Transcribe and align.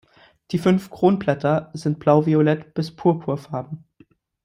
Die 0.49 0.57
fünf 0.57 0.89
Kronblätter 0.89 1.69
sind 1.75 1.99
blauviolett 1.99 2.73
bis 2.73 2.89
purpurfarben. 2.95 3.83